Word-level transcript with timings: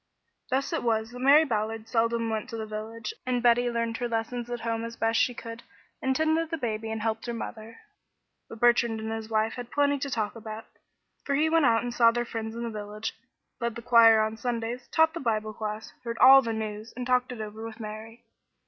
Thus 0.49 0.73
it 0.73 0.81
was 0.81 1.11
that 1.11 1.19
Mary 1.19 1.45
Ballard 1.45 1.87
seldom 1.87 2.31
went 2.31 2.49
to 2.49 2.57
the 2.57 2.65
village, 2.65 3.13
and 3.23 3.43
Betty 3.43 3.69
learned 3.69 3.97
her 3.97 4.07
lessons 4.07 4.49
at 4.49 4.61
home 4.61 4.83
as 4.83 4.95
best 4.95 5.19
she 5.19 5.35
could, 5.35 5.61
and 6.01 6.15
tended 6.15 6.49
the 6.49 6.57
baby 6.57 6.89
and 6.89 7.03
helped 7.03 7.27
her 7.27 7.35
mother. 7.35 7.81
But 8.49 8.59
Bertrand 8.59 8.99
and 8.99 9.11
his 9.11 9.29
wife 9.29 9.53
had 9.53 9.69
plenty 9.69 9.99
to 9.99 10.09
talk 10.09 10.35
about; 10.35 10.65
for 11.23 11.35
he 11.35 11.51
went 11.51 11.65
out 11.67 11.83
and 11.83 11.93
saw 11.93 12.09
their 12.09 12.25
friends 12.25 12.55
in 12.55 12.63
the 12.63 12.71
village, 12.71 13.13
led 13.59 13.75
the 13.75 13.83
choir 13.83 14.21
on 14.21 14.37
Sundays, 14.37 14.87
taught 14.87 15.13
the 15.13 15.19
Bible 15.19 15.53
class, 15.53 15.93
heard 16.03 16.17
all 16.17 16.41
the 16.41 16.51
news, 16.51 16.93
and 16.95 17.05
talked 17.05 17.31
it 17.31 17.39
over 17.39 17.63
with 17.63 17.79
Mary. 17.79 18.23